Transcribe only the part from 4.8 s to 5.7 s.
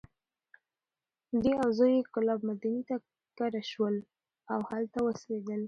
اوسېدل.